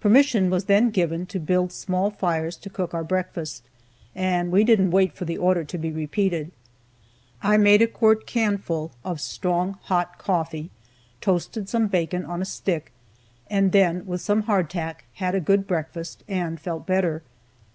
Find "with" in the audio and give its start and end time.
14.04-14.20